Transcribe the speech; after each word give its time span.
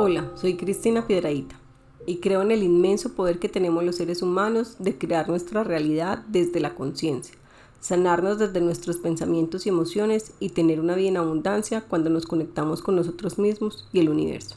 Hola, 0.00 0.30
soy 0.36 0.56
Cristina 0.56 1.08
Piedraíta 1.08 1.58
y 2.06 2.18
creo 2.18 2.42
en 2.42 2.52
el 2.52 2.62
inmenso 2.62 3.14
poder 3.14 3.40
que 3.40 3.48
tenemos 3.48 3.82
los 3.82 3.96
seres 3.96 4.22
humanos 4.22 4.76
de 4.78 4.96
crear 4.96 5.28
nuestra 5.28 5.64
realidad 5.64 6.18
desde 6.28 6.60
la 6.60 6.76
conciencia, 6.76 7.34
sanarnos 7.80 8.38
desde 8.38 8.60
nuestros 8.60 8.98
pensamientos 8.98 9.66
y 9.66 9.70
emociones 9.70 10.34
y 10.38 10.50
tener 10.50 10.78
una 10.78 10.94
vida 10.94 11.08
en 11.08 11.16
abundancia 11.16 11.80
cuando 11.80 12.10
nos 12.10 12.26
conectamos 12.26 12.80
con 12.80 12.94
nosotros 12.94 13.40
mismos 13.40 13.88
y 13.92 13.98
el 13.98 14.08
universo. 14.08 14.54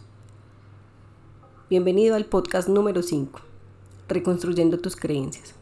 Bienvenido 1.71 2.15
al 2.15 2.25
podcast 2.25 2.69
número 2.69 3.01
5, 3.01 3.39
Reconstruyendo 4.09 4.77
tus 4.77 4.95
creencias. 4.95 5.55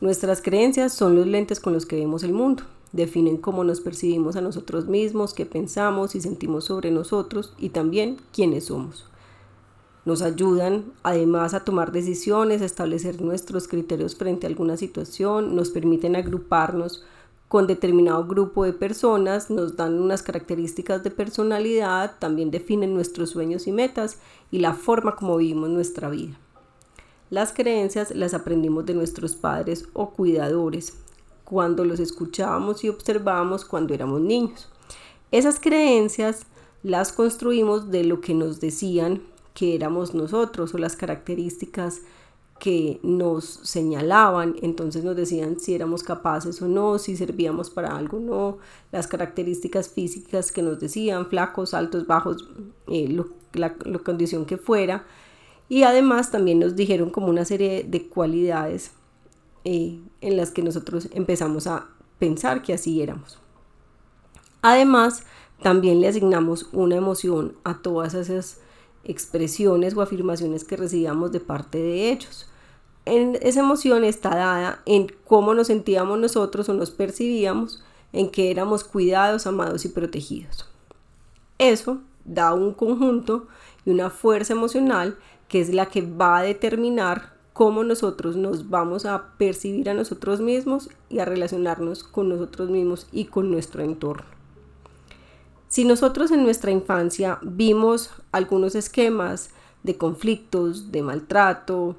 Nuestras 0.00 0.40
creencias 0.40 0.92
son 0.94 1.16
los 1.16 1.26
lentes 1.26 1.58
con 1.58 1.72
los 1.72 1.86
que 1.86 1.96
vemos 1.96 2.22
el 2.22 2.32
mundo 2.32 2.62
definen 2.94 3.36
cómo 3.38 3.64
nos 3.64 3.80
percibimos 3.80 4.36
a 4.36 4.40
nosotros 4.40 4.86
mismos, 4.86 5.34
qué 5.34 5.44
pensamos 5.44 6.14
y 6.14 6.20
sentimos 6.20 6.64
sobre 6.64 6.92
nosotros 6.92 7.52
y 7.58 7.70
también 7.70 8.18
quiénes 8.32 8.66
somos. 8.66 9.04
Nos 10.04 10.22
ayudan 10.22 10.84
además 11.02 11.54
a 11.54 11.64
tomar 11.64 11.90
decisiones, 11.90 12.62
a 12.62 12.66
establecer 12.66 13.20
nuestros 13.20 13.66
criterios 13.66 14.14
frente 14.14 14.46
a 14.46 14.50
alguna 14.50 14.76
situación, 14.76 15.56
nos 15.56 15.70
permiten 15.70 16.14
agruparnos 16.14 17.04
con 17.48 17.66
determinado 17.66 18.26
grupo 18.26 18.64
de 18.64 18.72
personas, 18.72 19.50
nos 19.50 19.76
dan 19.76 20.00
unas 20.00 20.22
características 20.22 21.02
de 21.02 21.10
personalidad, 21.10 22.16
también 22.18 22.50
definen 22.50 22.94
nuestros 22.94 23.30
sueños 23.30 23.66
y 23.66 23.72
metas 23.72 24.18
y 24.50 24.58
la 24.58 24.74
forma 24.74 25.16
como 25.16 25.36
vivimos 25.36 25.70
nuestra 25.70 26.10
vida. 26.10 26.38
Las 27.30 27.52
creencias 27.52 28.14
las 28.14 28.34
aprendimos 28.34 28.86
de 28.86 28.94
nuestros 28.94 29.34
padres 29.34 29.88
o 29.94 30.10
cuidadores, 30.10 31.03
cuando 31.44 31.84
los 31.84 32.00
escuchábamos 32.00 32.84
y 32.84 32.88
observábamos 32.88 33.64
cuando 33.64 33.94
éramos 33.94 34.20
niños. 34.20 34.68
Esas 35.30 35.60
creencias 35.60 36.46
las 36.82 37.12
construimos 37.12 37.90
de 37.90 38.04
lo 38.04 38.20
que 38.20 38.34
nos 38.34 38.60
decían 38.60 39.22
que 39.54 39.74
éramos 39.74 40.14
nosotros 40.14 40.74
o 40.74 40.78
las 40.78 40.96
características 40.96 42.02
que 42.58 43.00
nos 43.02 43.44
señalaban, 43.44 44.56
entonces 44.62 45.04
nos 45.04 45.16
decían 45.16 45.58
si 45.58 45.74
éramos 45.74 46.02
capaces 46.02 46.62
o 46.62 46.68
no, 46.68 46.98
si 46.98 47.16
servíamos 47.16 47.68
para 47.68 47.96
algo 47.96 48.18
o 48.18 48.20
no, 48.20 48.58
las 48.92 49.06
características 49.06 49.88
físicas 49.88 50.52
que 50.52 50.62
nos 50.62 50.78
decían, 50.78 51.26
flacos, 51.26 51.74
altos, 51.74 52.06
bajos, 52.06 52.48
eh, 52.86 53.08
la, 53.52 53.74
la 53.84 53.98
condición 53.98 54.44
que 54.44 54.56
fuera, 54.56 55.04
y 55.68 55.82
además 55.82 56.30
también 56.30 56.58
nos 56.58 56.76
dijeron 56.76 57.10
como 57.10 57.28
una 57.28 57.44
serie 57.44 57.84
de 57.84 58.06
cualidades 58.08 58.92
eh, 59.64 60.00
en 60.20 60.36
las 60.36 60.50
que 60.50 60.62
nosotros 60.62 61.08
empezamos 61.12 61.66
a 61.66 61.88
pensar 62.18 62.62
que 62.62 62.74
así 62.74 63.02
éramos. 63.02 63.38
Además, 64.62 65.24
también 65.62 66.00
le 66.00 66.08
asignamos 66.08 66.68
una 66.72 66.96
emoción 66.96 67.54
a 67.64 67.78
todas 67.82 68.14
esas 68.14 68.58
expresiones 69.04 69.94
o 69.94 70.02
afirmaciones 70.02 70.64
que 70.64 70.76
recibíamos 70.76 71.32
de 71.32 71.40
parte 71.40 71.78
de 71.78 72.10
ellos. 72.10 72.48
En, 73.04 73.36
esa 73.42 73.60
emoción 73.60 74.04
está 74.04 74.30
dada 74.30 74.82
en 74.86 75.08
cómo 75.26 75.54
nos 75.54 75.66
sentíamos 75.66 76.18
nosotros 76.18 76.68
o 76.68 76.74
nos 76.74 76.90
percibíamos, 76.90 77.82
en 78.12 78.30
que 78.30 78.50
éramos 78.50 78.84
cuidados, 78.84 79.46
amados 79.46 79.84
y 79.84 79.88
protegidos. 79.88 80.68
Eso 81.58 81.98
da 82.24 82.54
un 82.54 82.72
conjunto 82.72 83.48
y 83.84 83.90
una 83.90 84.08
fuerza 84.08 84.52
emocional 84.52 85.18
que 85.48 85.60
es 85.60 85.72
la 85.72 85.86
que 85.86 86.02
va 86.02 86.38
a 86.38 86.42
determinar 86.42 87.33
cómo 87.54 87.84
nosotros 87.84 88.36
nos 88.36 88.68
vamos 88.68 89.06
a 89.06 89.30
percibir 89.38 89.88
a 89.88 89.94
nosotros 89.94 90.40
mismos 90.40 90.90
y 91.08 91.20
a 91.20 91.24
relacionarnos 91.24 92.02
con 92.02 92.28
nosotros 92.28 92.68
mismos 92.68 93.06
y 93.12 93.26
con 93.26 93.50
nuestro 93.50 93.82
entorno. 93.82 94.26
Si 95.68 95.84
nosotros 95.84 96.32
en 96.32 96.42
nuestra 96.42 96.72
infancia 96.72 97.38
vimos 97.42 98.10
algunos 98.32 98.74
esquemas 98.74 99.50
de 99.84 99.96
conflictos, 99.96 100.90
de 100.90 101.02
maltrato, 101.02 101.96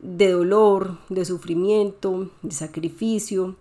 de 0.00 0.32
dolor, 0.32 0.98
de 1.08 1.24
sufrimiento, 1.24 2.30
de 2.42 2.52
sacrificio, 2.52 3.56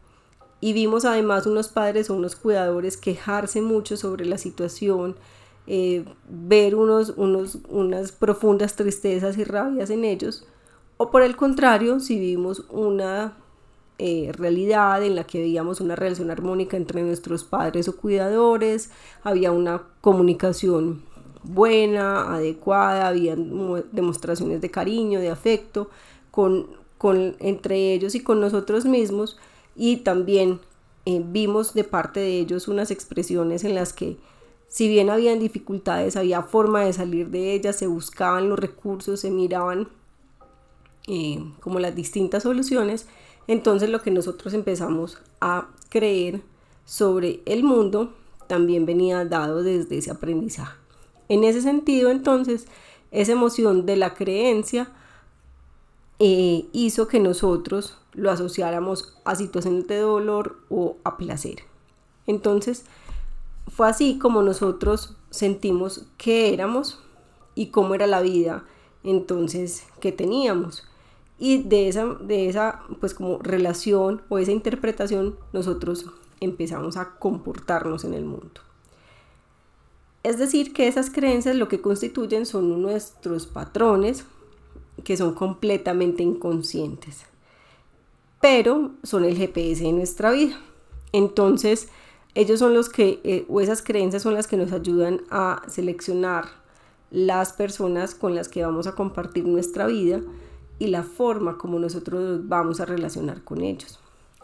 y 0.61 0.73
vimos 0.73 1.05
además 1.05 1.45
unos 1.45 1.69
padres 1.69 2.09
o 2.09 2.15
unos 2.15 2.35
cuidadores 2.35 2.97
quejarse 2.97 3.61
mucho 3.61 3.95
sobre 3.95 4.25
la 4.25 4.37
situación, 4.37 5.15
eh, 5.67 6.03
ver 6.29 6.75
unos, 6.75 7.13
unos, 7.15 7.59
unas 7.69 8.11
profundas 8.11 8.75
tristezas 8.75 9.37
y 9.37 9.45
rabias 9.45 9.89
en 9.89 10.03
ellos, 10.03 10.45
o 11.01 11.11
por 11.11 11.21
el 11.21 11.37
contrario, 11.37 12.01
si 12.01 12.19
vivimos 12.19 12.65
una 12.69 13.37
eh, 13.99 14.33
realidad 14.33 15.01
en 15.01 15.15
la 15.15 15.23
que 15.23 15.39
veíamos 15.39 15.79
una 15.79 15.95
relación 15.95 16.29
armónica 16.29 16.75
entre 16.75 17.01
nuestros 17.03 17.45
padres 17.45 17.87
o 17.87 17.95
cuidadores, 17.95 18.91
había 19.23 19.53
una 19.53 19.83
comunicación 20.01 21.01
buena, 21.43 22.35
adecuada, 22.35 23.07
había 23.07 23.37
demostraciones 23.37 24.59
de 24.59 24.71
cariño, 24.71 25.21
de 25.21 25.29
afecto 25.29 25.89
con, 26.31 26.67
con, 26.97 27.37
entre 27.39 27.93
ellos 27.93 28.13
y 28.13 28.21
con 28.21 28.41
nosotros 28.41 28.83
mismos. 28.83 29.39
Y 29.77 29.97
también 29.97 30.59
eh, 31.05 31.23
vimos 31.25 31.73
de 31.73 31.85
parte 31.85 32.19
de 32.19 32.39
ellos 32.39 32.67
unas 32.67 32.91
expresiones 32.91 33.63
en 33.63 33.73
las 33.73 33.93
que 33.93 34.17
si 34.67 34.89
bien 34.89 35.09
habían 35.09 35.39
dificultades, 35.39 36.17
había 36.17 36.41
forma 36.41 36.81
de 36.81 36.91
salir 36.91 37.29
de 37.29 37.53
ellas, 37.53 37.77
se 37.77 37.87
buscaban 37.87 38.49
los 38.49 38.59
recursos, 38.59 39.21
se 39.21 39.31
miraban 39.31 39.87
como 41.59 41.79
las 41.79 41.95
distintas 41.95 42.43
soluciones, 42.43 43.07
entonces 43.47 43.89
lo 43.89 44.01
que 44.01 44.11
nosotros 44.11 44.53
empezamos 44.53 45.17
a 45.41 45.69
creer 45.89 46.41
sobre 46.85 47.41
el 47.45 47.63
mundo 47.63 48.13
también 48.47 48.85
venía 48.85 49.25
dado 49.25 49.63
desde 49.63 49.97
ese 49.97 50.11
aprendizaje. 50.11 50.77
En 51.29 51.43
ese 51.43 51.61
sentido, 51.61 52.09
entonces, 52.09 52.67
esa 53.11 53.31
emoción 53.31 53.85
de 53.85 53.95
la 53.95 54.13
creencia 54.13 54.91
eh, 56.19 56.67
hizo 56.73 57.07
que 57.07 57.19
nosotros 57.19 57.97
lo 58.13 58.31
asociáramos 58.31 59.15
a 59.25 59.35
situaciones 59.35 59.87
de 59.87 59.99
dolor 59.99 60.57
o 60.69 60.97
a 61.03 61.17
placer. 61.17 61.59
Entonces, 62.27 62.85
fue 63.67 63.87
así 63.87 64.17
como 64.17 64.41
nosotros 64.41 65.15
sentimos 65.29 66.05
que 66.17 66.53
éramos 66.53 66.99
y 67.55 67.67
cómo 67.67 67.95
era 67.95 68.07
la 68.07 68.21
vida 68.21 68.65
entonces 69.03 69.85
que 69.99 70.11
teníamos 70.11 70.83
y 71.37 71.63
de 71.63 71.87
esa, 71.87 72.05
de 72.05 72.49
esa 72.49 72.81
pues 72.99 73.13
como 73.13 73.39
relación 73.39 74.21
o 74.29 74.37
esa 74.39 74.51
interpretación 74.51 75.37
nosotros 75.53 76.05
empezamos 76.41 76.97
a 76.97 77.17
comportarnos 77.17 78.03
en 78.03 78.13
el 78.13 78.25
mundo. 78.25 78.61
Es 80.23 80.37
decir, 80.37 80.73
que 80.73 80.87
esas 80.87 81.09
creencias 81.09 81.55
lo 81.55 81.69
que 81.69 81.81
constituyen 81.81 82.45
son 82.45 82.81
nuestros 82.81 83.47
patrones 83.47 84.25
que 85.03 85.15
son 85.15 85.33
completamente 85.33 86.23
inconscientes, 86.23 87.25
pero 88.41 88.91
son 89.03 89.23
el 89.23 89.37
GPS 89.37 89.83
de 89.83 89.93
nuestra 89.93 90.31
vida. 90.31 90.59
Entonces, 91.13 91.87
ellos 92.35 92.59
son 92.59 92.73
los 92.73 92.89
que, 92.89 93.21
eh, 93.23 93.45
o 93.47 93.61
esas 93.61 93.81
creencias 93.81 94.23
son 94.23 94.33
las 94.33 94.47
que 94.47 94.57
nos 94.57 94.71
ayudan 94.73 95.21
a 95.29 95.61
seleccionar 95.67 96.45
las 97.11 97.53
personas 97.53 98.15
con 98.15 98.35
las 98.35 98.49
que 98.49 98.63
vamos 98.63 98.87
a 98.87 98.95
compartir 98.95 99.45
nuestra 99.45 99.87
vida, 99.87 100.21
y 100.79 100.87
la 100.87 101.03
forma 101.03 101.57
como 101.57 101.77
nosotros 101.77 102.47
vamos 102.47 102.79
a 102.79 102.85
relacionar 102.85 103.43
con 103.43 103.61
ellos. 103.61 103.99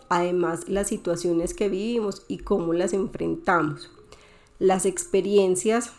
Además, 0.10 0.70
las 0.70 0.90
situaciones 0.90 1.54
que 1.54 1.70
vivimos 1.70 2.24
y 2.28 2.40
cómo 2.40 2.74
las 2.74 2.94
enfrentamos. 2.94 3.90
Las 4.60 4.86
experiencias 4.86 5.92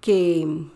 que, 0.00 0.66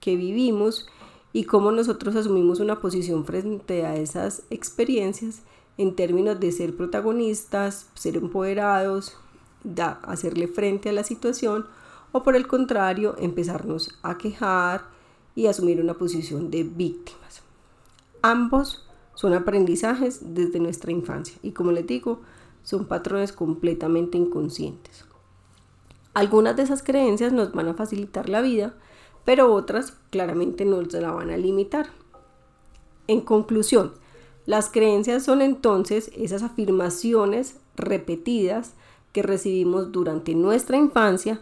que 0.00 0.16
vivimos 0.16 0.86
y 1.32 1.44
cómo 1.44 1.72
nosotros 1.72 2.14
asumimos 2.14 2.60
una 2.60 2.80
posición 2.80 3.24
frente 3.24 3.84
a 3.84 3.96
esas 3.96 4.42
experiencias 4.50 5.40
en 5.78 5.96
términos 5.96 6.38
de 6.38 6.52
ser 6.52 6.76
protagonistas, 6.76 7.86
ser 7.94 8.16
empoderados, 8.16 9.16
da, 9.64 10.00
hacerle 10.02 10.46
frente 10.46 10.90
a 10.90 10.92
la 10.92 11.04
situación 11.04 11.66
o 12.12 12.22
por 12.22 12.36
el 12.36 12.46
contrario 12.46 13.16
empezarnos 13.18 13.98
a 14.02 14.18
quejar 14.18 14.84
y 15.34 15.46
asumir 15.46 15.80
una 15.80 15.94
posición 15.94 16.50
de 16.50 16.62
víctimas. 16.62 17.42
Ambos 18.20 18.86
son 19.14 19.34
aprendizajes 19.34 20.34
desde 20.34 20.60
nuestra 20.60 20.92
infancia 20.92 21.36
y 21.42 21.52
como 21.52 21.72
les 21.72 21.86
digo, 21.86 22.20
son 22.62 22.86
patrones 22.86 23.32
completamente 23.32 24.16
inconscientes. 24.18 25.04
Algunas 26.14 26.56
de 26.56 26.62
esas 26.62 26.82
creencias 26.82 27.32
nos 27.32 27.52
van 27.52 27.68
a 27.68 27.74
facilitar 27.74 28.28
la 28.28 28.42
vida, 28.42 28.74
pero 29.24 29.52
otras 29.52 29.96
claramente 30.10 30.64
nos 30.64 30.92
la 30.92 31.10
van 31.10 31.30
a 31.30 31.36
limitar. 31.36 31.86
En 33.06 33.22
conclusión, 33.22 33.92
las 34.46 34.68
creencias 34.68 35.24
son 35.24 35.40
entonces 35.40 36.10
esas 36.16 36.42
afirmaciones 36.42 37.56
repetidas 37.76 38.74
que 39.12 39.22
recibimos 39.22 39.92
durante 39.92 40.34
nuestra 40.34 40.76
infancia 40.76 41.40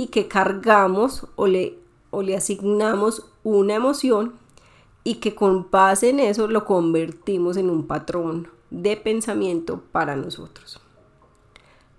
y 0.00 0.06
que 0.06 0.28
cargamos 0.28 1.26
o 1.36 1.46
le, 1.46 1.76
o 2.08 2.22
le 2.22 2.34
asignamos 2.34 3.26
una 3.44 3.74
emoción 3.74 4.32
y 5.04 5.16
que 5.16 5.34
con 5.34 5.70
base 5.70 6.08
en 6.08 6.20
eso 6.20 6.48
lo 6.48 6.64
convertimos 6.64 7.58
en 7.58 7.68
un 7.68 7.86
patrón 7.86 8.48
de 8.70 8.96
pensamiento 8.96 9.82
para 9.92 10.16
nosotros. 10.16 10.80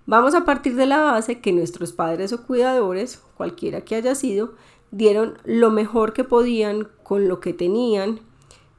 Vamos 0.04 0.34
a 0.34 0.44
partir 0.44 0.74
de 0.74 0.86
la 0.86 1.00
base 1.00 1.40
que 1.40 1.52
nuestros 1.52 1.92
padres 1.92 2.32
o 2.32 2.44
cuidadores, 2.44 3.22
cualquiera 3.36 3.82
que 3.82 3.94
haya 3.94 4.16
sido, 4.16 4.54
dieron 4.90 5.38
lo 5.44 5.70
mejor 5.70 6.12
que 6.12 6.24
podían 6.24 6.88
con 7.04 7.28
lo 7.28 7.38
que 7.38 7.52
tenían 7.52 8.18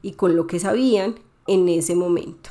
y 0.02 0.12
con 0.12 0.36
lo 0.36 0.46
que 0.46 0.60
sabían 0.60 1.14
en 1.46 1.70
ese 1.70 1.94
momento. 1.94 2.50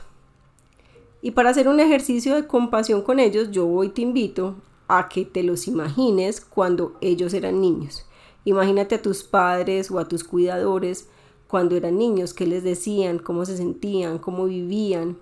Y 1.22 1.31
para 1.31 1.52
hacer 1.52 1.68
un 1.68 1.80
ejercicio 1.80 2.34
de 2.34 2.48
compasión 2.48 3.04
con 3.04 3.19
ellos, 3.19 3.52
yo 3.52 3.68
hoy 3.68 3.90
te 3.90 4.02
invito 4.02 4.56
a 4.98 5.10
que 5.10 5.25
te 5.25 5.44
los 5.44 5.68
imagines 5.68 6.42
cuando 6.42 6.98
ellos 7.01 7.34
eran 7.34 7.62
niños. 7.62 8.06
Imagínate 8.45 8.95
a 8.95 9.01
tus 9.01 9.24
padres 9.24 9.90
o 9.90 10.00
a 10.00 10.07
tus 10.07 10.24
cuidadores 10.24 11.07
cuando 11.48 11.75
eran 11.75 11.98
niños, 11.98 12.34
qué 12.34 12.45
les 12.45 12.63
decían, 12.63 13.19
cómo 13.19 13.45
se 13.45 13.57
sentían, 13.57 14.18
cómo 14.18 14.45
vivían, 14.45 15.18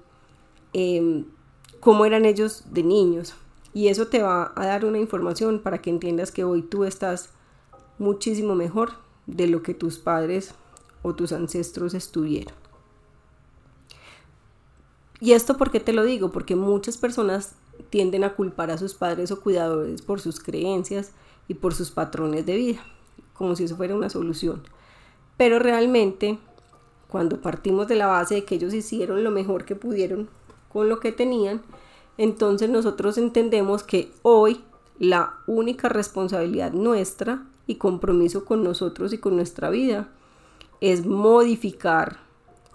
em, 0.73 1.25
cómo 1.79 2.05
eran 2.05 2.25
ellos 2.25 2.63
de 2.71 2.83
niños. 2.83 3.33
Y 3.73 3.87
eso 3.87 4.07
te 4.07 4.21
va 4.21 4.51
a 4.55 4.65
dar 4.65 4.85
una 4.85 4.97
información 4.97 5.59
para 5.59 5.81
que 5.81 5.89
entiendas 5.89 6.31
que 6.31 6.43
hoy 6.43 6.61
tú 6.61 6.83
estás 6.83 7.29
muchísimo 7.97 8.55
mejor 8.55 8.93
de 9.27 9.47
lo 9.47 9.61
que 9.61 9.73
tus 9.73 9.97
padres 9.97 10.53
o 11.01 11.15
tus 11.15 11.31
ancestros 11.31 11.93
estuvieron. 11.93 12.55
Y 15.19 15.33
esto 15.33 15.55
por 15.57 15.71
qué 15.71 15.79
te 15.79 15.93
lo 15.93 16.03
digo, 16.03 16.31
porque 16.31 16.55
muchas 16.55 16.97
personas 16.97 17.55
tienden 17.89 18.23
a 18.23 18.33
culpar 18.33 18.71
a 18.71 18.77
sus 18.77 18.93
padres 18.93 19.31
o 19.31 19.41
cuidadores 19.41 20.01
por 20.01 20.21
sus 20.21 20.39
creencias 20.39 21.11
y 21.47 21.55
por 21.55 21.73
sus 21.73 21.91
patrones 21.91 22.45
de 22.45 22.55
vida, 22.55 22.85
como 23.33 23.55
si 23.55 23.65
eso 23.65 23.75
fuera 23.75 23.95
una 23.95 24.09
solución. 24.09 24.63
Pero 25.37 25.59
realmente, 25.59 26.37
cuando 27.07 27.41
partimos 27.41 27.87
de 27.87 27.95
la 27.95 28.07
base 28.07 28.35
de 28.35 28.45
que 28.45 28.55
ellos 28.55 28.73
hicieron 28.73 29.23
lo 29.23 29.31
mejor 29.31 29.65
que 29.65 29.75
pudieron 29.75 30.29
con 30.71 30.89
lo 30.89 30.99
que 30.99 31.11
tenían, 31.11 31.61
entonces 32.17 32.69
nosotros 32.69 33.17
entendemos 33.17 33.83
que 33.83 34.11
hoy 34.21 34.63
la 34.99 35.33
única 35.47 35.89
responsabilidad 35.89 36.71
nuestra 36.73 37.45
y 37.67 37.75
compromiso 37.75 38.45
con 38.45 38.63
nosotros 38.63 39.13
y 39.13 39.17
con 39.17 39.35
nuestra 39.35 39.69
vida 39.69 40.09
es 40.79 41.05
modificar, 41.05 42.19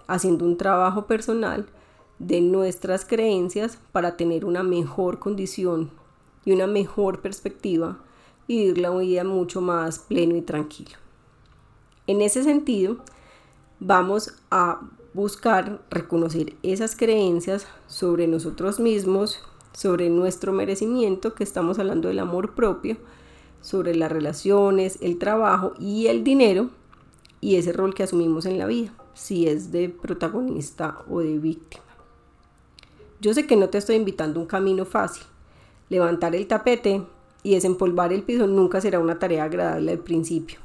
haciendo 0.07 0.45
un 0.45 0.57
trabajo 0.57 1.05
personal 1.05 1.67
de 2.19 2.41
nuestras 2.41 3.05
creencias 3.05 3.77
para 3.91 4.17
tener 4.17 4.45
una 4.45 4.63
mejor 4.63 5.19
condición 5.19 5.91
y 6.45 6.51
una 6.51 6.67
mejor 6.67 7.21
perspectiva 7.21 7.99
y 8.47 8.59
vivir 8.59 8.77
la 8.79 8.89
vida 8.91 9.23
mucho 9.23 9.61
más 9.61 9.99
pleno 9.99 10.35
y 10.35 10.41
tranquilo. 10.41 10.97
En 12.07 12.21
ese 12.21 12.43
sentido, 12.43 12.97
vamos 13.79 14.33
a 14.49 14.81
buscar 15.13 15.81
reconocer 15.89 16.55
esas 16.63 16.95
creencias 16.95 17.67
sobre 17.87 18.27
nosotros 18.27 18.79
mismos, 18.79 19.39
sobre 19.73 20.09
nuestro 20.09 20.53
merecimiento, 20.53 21.33
que 21.33 21.43
estamos 21.43 21.79
hablando 21.79 22.07
del 22.07 22.19
amor 22.19 22.55
propio, 22.55 22.97
sobre 23.61 23.95
las 23.95 24.11
relaciones, 24.11 24.97
el 25.01 25.17
trabajo 25.17 25.73
y 25.79 26.07
el 26.07 26.23
dinero 26.23 26.69
y 27.41 27.55
ese 27.55 27.73
rol 27.73 27.93
que 27.93 28.03
asumimos 28.03 28.45
en 28.45 28.57
la 28.57 28.65
vida, 28.65 28.93
si 29.13 29.47
es 29.47 29.71
de 29.71 29.89
protagonista 29.89 30.99
o 31.09 31.19
de 31.19 31.37
víctima. 31.37 31.86
Yo 33.19 33.33
sé 33.33 33.47
que 33.47 33.55
no 33.55 33.69
te 33.69 33.79
estoy 33.79 33.95
invitando 33.95 34.39
un 34.39 34.45
camino 34.45 34.85
fácil. 34.85 35.23
Levantar 35.89 36.35
el 36.35 36.47
tapete 36.47 37.03
y 37.41 37.55
desempolvar 37.55 38.13
el 38.13 38.23
piso 38.23 38.45
nunca 38.45 38.79
será 38.79 38.99
una 38.99 39.19
tarea 39.19 39.45
agradable 39.45 39.91
al 39.91 39.99
principio. 39.99 40.59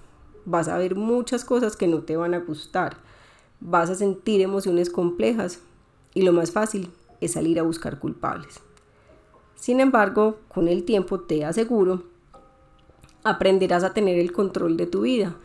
Vas 0.45 0.69
a 0.69 0.77
ver 0.77 0.95
muchas 0.95 1.45
cosas 1.45 1.77
que 1.77 1.87
no 1.87 2.03
te 2.03 2.17
van 2.17 2.35
a 2.35 2.41
gustar. 2.41 2.97
Vas 3.61 3.89
a 3.89 3.95
sentir 3.95 4.41
emociones 4.41 4.91
complejas 4.91 5.61
y 6.15 6.23
lo 6.23 6.33
más 6.33 6.51
fácil 6.51 6.91
es 7.21 7.33
salir 7.33 7.59
a 7.59 7.63
buscar 7.63 7.99
culpables. 7.99 8.61
Sin 9.55 9.81
embargo, 9.81 10.39
con 10.49 10.69
el 10.69 10.85
tiempo 10.85 11.21
te 11.21 11.45
aseguro, 11.45 12.03
aprenderás 13.23 13.85
a 13.85 13.95
tener 13.95 14.19
el 14.19 14.33
control 14.33 14.77
de 14.77 14.87
tu 14.87 15.03
vida 15.03 15.37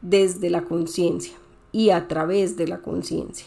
desde 0.00 0.50
la 0.50 0.64
conciencia 0.64 1.34
y 1.70 1.90
a 1.90 2.08
través 2.08 2.56
de 2.56 2.66
la 2.66 2.82
conciencia, 2.82 3.46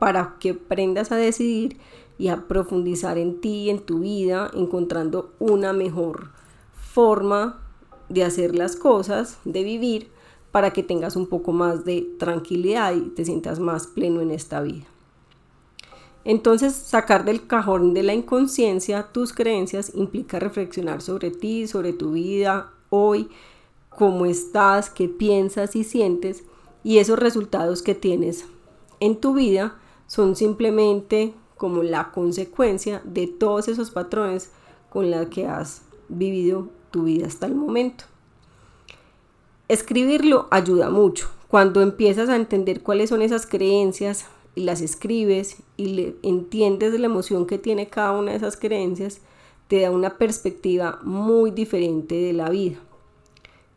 para 0.00 0.36
que 0.40 0.50
aprendas 0.50 1.12
a 1.12 1.16
decidir 1.16 1.76
y 2.18 2.28
a 2.28 2.48
profundizar 2.48 3.18
en 3.18 3.40
ti 3.40 3.70
en 3.70 3.80
tu 3.80 4.00
vida, 4.00 4.50
encontrando 4.54 5.32
una 5.38 5.72
mejor 5.72 6.30
forma 6.74 7.60
de 8.08 8.24
hacer 8.24 8.56
las 8.56 8.76
cosas, 8.76 9.38
de 9.44 9.62
vivir, 9.62 10.10
para 10.50 10.72
que 10.72 10.82
tengas 10.82 11.16
un 11.16 11.26
poco 11.26 11.52
más 11.52 11.84
de 11.84 12.08
tranquilidad 12.18 12.94
y 12.94 13.02
te 13.10 13.24
sientas 13.24 13.60
más 13.60 13.86
pleno 13.86 14.20
en 14.20 14.32
esta 14.32 14.62
vida. 14.62 14.86
Entonces, 16.24 16.74
sacar 16.74 17.24
del 17.24 17.46
cajón 17.46 17.94
de 17.94 18.02
la 18.02 18.14
inconsciencia 18.14 19.08
tus 19.12 19.32
creencias 19.32 19.92
implica 19.94 20.38
reflexionar 20.38 21.02
sobre 21.02 21.30
ti, 21.30 21.66
sobre 21.66 21.92
tu 21.92 22.12
vida 22.12 22.72
hoy, 22.88 23.28
cómo 23.90 24.24
estás, 24.24 24.88
qué 24.88 25.08
piensas 25.08 25.76
y 25.76 25.84
sientes, 25.84 26.42
y 26.82 26.98
esos 26.98 27.18
resultados 27.18 27.82
que 27.82 27.94
tienes 27.94 28.46
en 28.98 29.16
tu 29.20 29.34
vida 29.34 29.79
son 30.10 30.34
simplemente 30.34 31.34
como 31.56 31.84
la 31.84 32.10
consecuencia 32.10 33.00
de 33.04 33.28
todos 33.28 33.68
esos 33.68 33.92
patrones 33.92 34.50
con 34.88 35.08
los 35.08 35.28
que 35.28 35.46
has 35.46 35.82
vivido 36.08 36.66
tu 36.90 37.04
vida 37.04 37.28
hasta 37.28 37.46
el 37.46 37.54
momento. 37.54 38.06
Escribirlo 39.68 40.48
ayuda 40.50 40.90
mucho. 40.90 41.30
Cuando 41.46 41.80
empiezas 41.80 42.28
a 42.28 42.34
entender 42.34 42.82
cuáles 42.82 43.10
son 43.10 43.22
esas 43.22 43.46
creencias, 43.46 44.26
y 44.56 44.62
las 44.62 44.80
escribes 44.80 45.58
y 45.76 45.86
le 45.86 46.16
entiendes 46.24 46.98
la 46.98 47.06
emoción 47.06 47.46
que 47.46 47.58
tiene 47.58 47.86
cada 47.86 48.18
una 48.18 48.32
de 48.32 48.38
esas 48.38 48.56
creencias, 48.56 49.20
te 49.68 49.82
da 49.82 49.92
una 49.92 50.18
perspectiva 50.18 50.98
muy 51.04 51.52
diferente 51.52 52.16
de 52.16 52.32
la 52.32 52.50
vida. 52.50 52.80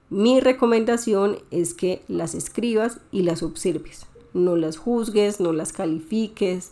Mi 0.09 0.39
recomendación 0.39 1.38
es 1.51 1.75
que 1.75 2.01
las 2.07 2.33
escribas 2.33 2.97
y 3.12 3.21
las 3.21 3.44
observes. 3.44 4.07
No 4.33 4.56
las 4.56 4.77
juzgues, 4.77 5.39
no 5.39 5.53
las 5.53 5.74
califiques, 5.74 6.71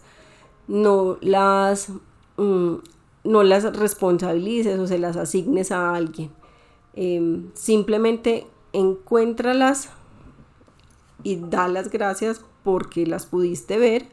no 0.68 1.18
las, 1.22 1.90
mm, 2.38 2.76
no 3.24 3.44
las 3.44 3.78
responsabilices 3.78 4.80
o 4.80 4.88
se 4.88 4.98
las 4.98 5.18
asignes 5.18 5.72
a 5.72 5.94
alguien. 5.96 6.32
Em, 6.94 7.50
simplemente 7.54 8.48
encuéntralas 8.74 9.90
y 11.24 11.38
da 11.38 11.68
las 11.68 11.90
gracias 11.90 12.42
porque 12.64 13.06
las 13.06 13.26
pudiste 13.26 13.78
ver. 13.78 14.08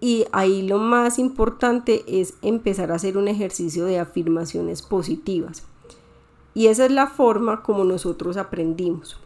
Y 0.00 0.24
ahí 0.32 0.62
lo 0.62 0.78
más 0.78 1.18
importante 1.18 2.02
es 2.08 2.34
empezar 2.42 2.90
a 2.90 2.96
hacer 2.96 3.16
un 3.16 3.28
ejercicio 3.28 3.84
de 3.84 4.00
afirmaciones 4.00 4.82
positivas. 4.82 5.62
Y 6.54 6.66
esa 6.66 6.86
es 6.86 6.90
la 6.90 7.06
forma 7.06 7.62
como 7.62 7.84
nosotros 7.84 8.36
aprendimos. 8.36 9.21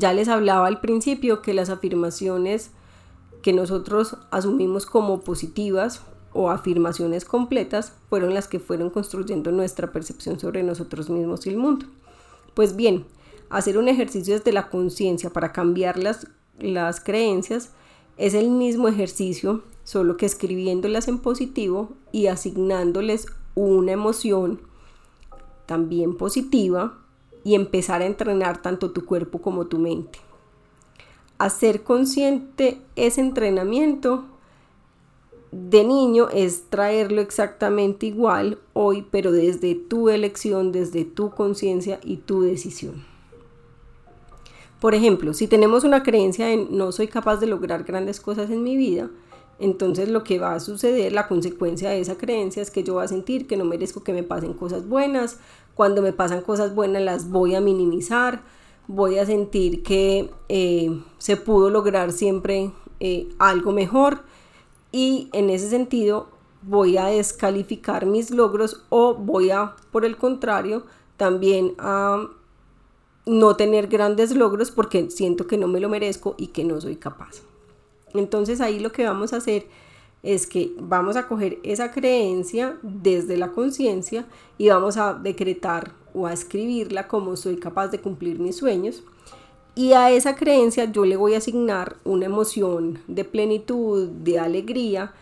Ya 0.00 0.14
les 0.14 0.28
hablaba 0.28 0.66
al 0.66 0.80
principio 0.80 1.42
que 1.42 1.52
las 1.52 1.68
afirmaciones 1.68 2.70
que 3.42 3.52
nosotros 3.52 4.16
asumimos 4.30 4.86
como 4.86 5.20
positivas 5.20 6.00
o 6.32 6.48
afirmaciones 6.48 7.26
completas 7.26 7.92
fueron 8.08 8.32
las 8.32 8.48
que 8.48 8.60
fueron 8.60 8.88
construyendo 8.88 9.52
nuestra 9.52 9.92
percepción 9.92 10.40
sobre 10.40 10.62
nosotros 10.62 11.10
mismos 11.10 11.44
y 11.44 11.50
el 11.50 11.58
mundo. 11.58 11.84
Pues 12.54 12.76
bien, 12.76 13.04
hacer 13.50 13.76
un 13.76 13.88
ejercicio 13.88 14.32
desde 14.32 14.52
la 14.52 14.70
conciencia 14.70 15.28
para 15.28 15.52
cambiar 15.52 15.98
las 15.98 16.26
las 16.58 17.00
creencias 17.00 17.70
es 18.16 18.32
el 18.32 18.48
mismo 18.50 18.88
ejercicio, 18.88 19.62
solo 19.84 20.16
que 20.16 20.24
escribiéndolas 20.24 21.08
en 21.08 21.18
positivo 21.18 21.90
y 22.10 22.28
asignándoles 22.28 23.26
una 23.54 23.92
emoción 23.92 24.62
también 25.66 26.16
positiva 26.16 26.98
y 27.44 27.54
empezar 27.54 28.02
a 28.02 28.06
entrenar 28.06 28.62
tanto 28.62 28.90
tu 28.90 29.04
cuerpo 29.04 29.40
como 29.40 29.66
tu 29.66 29.78
mente. 29.78 30.18
Hacer 31.38 31.82
consciente 31.82 32.80
ese 32.96 33.20
entrenamiento 33.20 34.24
de 35.52 35.84
niño 35.84 36.28
es 36.32 36.64
traerlo 36.70 37.20
exactamente 37.20 38.06
igual 38.06 38.58
hoy, 38.72 39.06
pero 39.10 39.32
desde 39.32 39.74
tu 39.74 40.08
elección, 40.08 40.70
desde 40.70 41.04
tu 41.04 41.30
conciencia 41.30 41.98
y 42.04 42.18
tu 42.18 42.42
decisión. 42.42 43.04
Por 44.80 44.94
ejemplo, 44.94 45.34
si 45.34 45.46
tenemos 45.46 45.84
una 45.84 46.02
creencia 46.02 46.52
en 46.52 46.76
no 46.76 46.92
soy 46.92 47.08
capaz 47.08 47.36
de 47.36 47.46
lograr 47.46 47.84
grandes 47.84 48.20
cosas 48.20 48.50
en 48.50 48.62
mi 48.62 48.76
vida, 48.76 49.10
entonces 49.58 50.08
lo 50.08 50.24
que 50.24 50.38
va 50.38 50.54
a 50.54 50.60
suceder, 50.60 51.12
la 51.12 51.28
consecuencia 51.28 51.90
de 51.90 52.00
esa 52.00 52.16
creencia 52.16 52.62
es 52.62 52.70
que 52.70 52.82
yo 52.82 52.94
voy 52.94 53.04
a 53.04 53.08
sentir 53.08 53.46
que 53.46 53.58
no 53.58 53.66
merezco 53.66 54.02
que 54.02 54.14
me 54.14 54.22
pasen 54.22 54.54
cosas 54.54 54.88
buenas, 54.88 55.38
cuando 55.80 56.02
me 56.02 56.12
pasan 56.12 56.42
cosas 56.42 56.74
buenas 56.74 57.00
las 57.00 57.30
voy 57.30 57.54
a 57.54 57.60
minimizar, 57.62 58.42
voy 58.86 59.16
a 59.16 59.24
sentir 59.24 59.82
que 59.82 60.28
eh, 60.50 61.00
se 61.16 61.38
pudo 61.38 61.70
lograr 61.70 62.12
siempre 62.12 62.70
eh, 63.00 63.30
algo 63.38 63.72
mejor 63.72 64.24
y 64.92 65.30
en 65.32 65.48
ese 65.48 65.70
sentido 65.70 66.28
voy 66.60 66.98
a 66.98 67.06
descalificar 67.06 68.04
mis 68.04 68.30
logros 68.30 68.84
o 68.90 69.14
voy 69.14 69.52
a, 69.52 69.74
por 69.90 70.04
el 70.04 70.18
contrario, 70.18 70.84
también 71.16 71.72
a 71.78 72.28
no 73.24 73.56
tener 73.56 73.86
grandes 73.86 74.36
logros 74.36 74.70
porque 74.70 75.10
siento 75.10 75.46
que 75.46 75.56
no 75.56 75.66
me 75.66 75.80
lo 75.80 75.88
merezco 75.88 76.34
y 76.36 76.48
que 76.48 76.62
no 76.62 76.78
soy 76.78 76.96
capaz. 76.96 77.40
Entonces 78.12 78.60
ahí 78.60 78.80
lo 78.80 78.92
que 78.92 79.06
vamos 79.06 79.32
a 79.32 79.38
hacer 79.38 79.64
es 80.22 80.46
que 80.46 80.72
vamos 80.78 81.16
a 81.16 81.26
coger 81.26 81.58
esa 81.62 81.92
creencia 81.92 82.76
desde 82.82 83.36
la 83.36 83.52
conciencia 83.52 84.26
y 84.58 84.68
vamos 84.68 84.96
a 84.96 85.14
decretar 85.14 85.92
o 86.12 86.26
a 86.26 86.32
escribirla 86.32 87.08
como 87.08 87.36
soy 87.36 87.56
capaz 87.56 87.88
de 87.88 88.00
cumplir 88.00 88.38
mis 88.38 88.56
sueños. 88.56 89.02
Y 89.74 89.92
a 89.92 90.10
esa 90.10 90.36
creencia 90.36 90.90
yo 90.90 91.04
le 91.04 91.16
voy 91.16 91.34
a 91.34 91.38
asignar 91.38 91.96
una 92.04 92.26
emoción 92.26 92.98
de 93.06 93.24
plenitud, 93.24 94.08
de 94.08 94.38
alegría, 94.38 95.14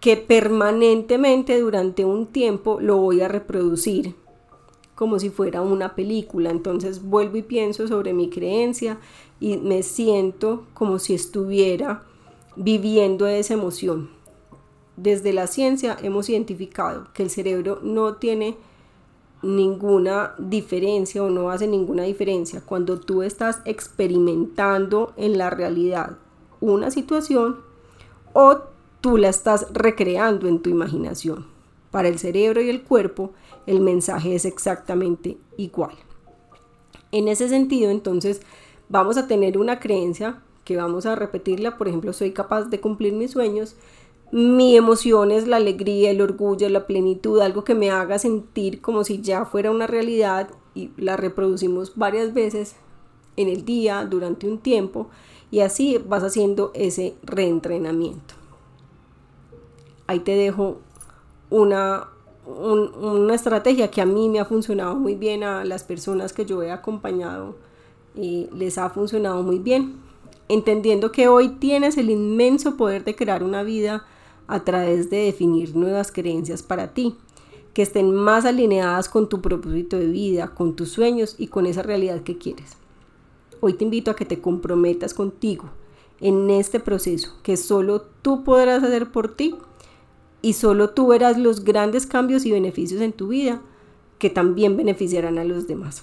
que 0.00 0.16
permanentemente 0.16 1.60
durante 1.60 2.06
un 2.06 2.26
tiempo 2.26 2.80
lo 2.80 2.96
voy 2.96 3.20
a 3.20 3.28
reproducir 3.28 4.14
como 4.94 5.18
si 5.18 5.30
fuera 5.30 5.60
una 5.62 5.94
película. 5.94 6.50
Entonces 6.50 7.02
vuelvo 7.02 7.36
y 7.36 7.42
pienso 7.42 7.88
sobre 7.88 8.14
mi 8.14 8.30
creencia 8.30 8.98
y 9.40 9.56
me 9.56 9.82
siento 9.82 10.66
como 10.72 10.98
si 10.98 11.14
estuviera 11.14 12.04
viviendo 12.56 13.26
esa 13.26 13.54
emoción. 13.54 14.19
Desde 15.02 15.32
la 15.32 15.46
ciencia 15.46 15.96
hemos 16.02 16.28
identificado 16.28 17.06
que 17.14 17.22
el 17.22 17.30
cerebro 17.30 17.78
no 17.82 18.16
tiene 18.16 18.58
ninguna 19.40 20.34
diferencia 20.36 21.24
o 21.24 21.30
no 21.30 21.48
hace 21.48 21.66
ninguna 21.66 22.02
diferencia 22.02 22.60
cuando 22.60 23.00
tú 23.00 23.22
estás 23.22 23.62
experimentando 23.64 25.14
en 25.16 25.38
la 25.38 25.48
realidad 25.48 26.18
una 26.60 26.90
situación 26.90 27.60
o 28.34 28.58
tú 29.00 29.16
la 29.16 29.30
estás 29.30 29.68
recreando 29.72 30.48
en 30.48 30.60
tu 30.60 30.68
imaginación. 30.68 31.46
Para 31.90 32.08
el 32.08 32.18
cerebro 32.18 32.60
y 32.60 32.68
el 32.68 32.82
cuerpo 32.82 33.32
el 33.66 33.80
mensaje 33.80 34.34
es 34.34 34.44
exactamente 34.44 35.38
igual. 35.56 35.94
En 37.10 37.28
ese 37.28 37.48
sentido, 37.48 37.90
entonces, 37.90 38.42
vamos 38.90 39.16
a 39.16 39.26
tener 39.26 39.56
una 39.56 39.80
creencia 39.80 40.42
que 40.66 40.76
vamos 40.76 41.06
a 41.06 41.16
repetirla, 41.16 41.78
por 41.78 41.88
ejemplo, 41.88 42.12
soy 42.12 42.32
capaz 42.32 42.64
de 42.64 42.80
cumplir 42.80 43.14
mis 43.14 43.30
sueños, 43.30 43.76
mi 44.32 44.76
emoción 44.76 45.32
es 45.32 45.48
la 45.48 45.56
alegría, 45.56 46.10
el 46.10 46.20
orgullo, 46.20 46.68
la 46.68 46.86
plenitud, 46.86 47.40
algo 47.40 47.64
que 47.64 47.74
me 47.74 47.90
haga 47.90 48.18
sentir 48.18 48.80
como 48.80 49.02
si 49.02 49.20
ya 49.20 49.44
fuera 49.44 49.70
una 49.70 49.88
realidad 49.88 50.50
y 50.74 50.90
la 50.96 51.16
reproducimos 51.16 51.96
varias 51.96 52.32
veces 52.32 52.76
en 53.36 53.48
el 53.48 53.64
día, 53.64 54.04
durante 54.04 54.48
un 54.48 54.58
tiempo, 54.58 55.08
y 55.50 55.60
así 55.60 55.98
vas 55.98 56.22
haciendo 56.22 56.70
ese 56.74 57.14
reentrenamiento. 57.22 58.34
Ahí 60.06 60.20
te 60.20 60.32
dejo 60.32 60.78
una, 61.48 62.08
una 62.46 63.34
estrategia 63.34 63.90
que 63.90 64.00
a 64.00 64.06
mí 64.06 64.28
me 64.28 64.38
ha 64.38 64.44
funcionado 64.44 64.94
muy 64.94 65.16
bien, 65.16 65.42
a 65.42 65.64
las 65.64 65.82
personas 65.82 66.32
que 66.32 66.46
yo 66.46 66.62
he 66.62 66.70
acompañado 66.70 67.56
y 68.14 68.48
les 68.52 68.78
ha 68.78 68.90
funcionado 68.90 69.42
muy 69.42 69.58
bien, 69.58 69.96
entendiendo 70.48 71.10
que 71.10 71.28
hoy 71.28 71.48
tienes 71.48 71.96
el 71.96 72.10
inmenso 72.10 72.76
poder 72.76 73.04
de 73.04 73.16
crear 73.16 73.42
una 73.42 73.62
vida 73.62 74.04
a 74.50 74.64
través 74.64 75.10
de 75.10 75.18
definir 75.18 75.76
nuevas 75.76 76.10
creencias 76.10 76.62
para 76.62 76.92
ti, 76.92 77.16
que 77.72 77.82
estén 77.82 78.12
más 78.12 78.44
alineadas 78.44 79.08
con 79.08 79.28
tu 79.28 79.40
propósito 79.40 79.96
de 79.96 80.06
vida, 80.06 80.48
con 80.48 80.74
tus 80.74 80.90
sueños 80.90 81.36
y 81.38 81.46
con 81.46 81.66
esa 81.66 81.82
realidad 81.82 82.22
que 82.22 82.36
quieres. 82.36 82.76
Hoy 83.60 83.74
te 83.74 83.84
invito 83.84 84.10
a 84.10 84.16
que 84.16 84.24
te 84.24 84.40
comprometas 84.40 85.14
contigo 85.14 85.66
en 86.20 86.50
este 86.50 86.80
proceso 86.80 87.30
que 87.42 87.56
solo 87.56 88.02
tú 88.22 88.42
podrás 88.42 88.82
hacer 88.82 89.12
por 89.12 89.34
ti 89.34 89.54
y 90.42 90.54
solo 90.54 90.90
tú 90.90 91.06
verás 91.06 91.38
los 91.38 91.64
grandes 91.64 92.06
cambios 92.06 92.44
y 92.44 92.50
beneficios 92.50 93.00
en 93.00 93.12
tu 93.12 93.28
vida 93.28 93.60
que 94.18 94.30
también 94.30 94.76
beneficiarán 94.76 95.38
a 95.38 95.44
los 95.44 95.66
demás. 95.66 96.02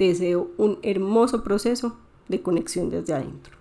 Te 0.00 0.06
deseo 0.06 0.50
un 0.56 0.78
hermoso 0.82 1.44
proceso 1.44 1.94
de 2.26 2.40
conexión 2.40 2.88
desde 2.88 3.12
adentro. 3.12 3.59